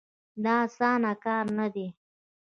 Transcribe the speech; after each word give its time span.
دا 0.43 0.53
اسانه 0.65 1.13
کار 1.23 1.45
نه 1.59 1.67
دی. 1.73 1.87